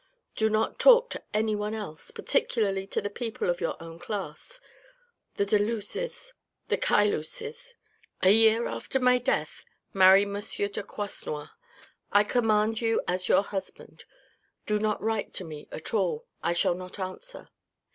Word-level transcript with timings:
Do 0.35 0.49
not 0.49 0.79
talk 0.79 1.11
to 1.11 1.21
anyone 1.31 1.75
else, 1.75 2.09
particularly 2.09 2.87
to 2.87 3.01
the 3.01 3.09
people 3.11 3.51
of 3.51 3.61
your 3.61 3.75
own 3.79 3.99
class— 3.99 4.59
the 5.35 5.45
de 5.45 5.59
Luz's, 5.59 6.33
the 6.69 6.77
Caylus's. 6.77 7.75
A 8.23 8.31
year 8.31 8.65
after 8.65 8.99
my 8.99 9.19
death, 9.19 9.63
marry 9.93 10.23
M. 10.23 10.33
de 10.33 10.81
Croisenois; 10.81 11.49
I 12.11 12.23
command 12.23 12.81
you 12.81 12.99
as 13.07 13.27
your 13.29 13.43
husband. 13.43 14.05
Do 14.65 14.79
not 14.79 14.99
write 15.03 15.33
to 15.35 15.43
me 15.43 15.67
at 15.71 15.93
all, 15.93 16.25
I 16.41 16.53
shall 16.53 16.73
not 16.73 16.97
answer. 16.97 17.49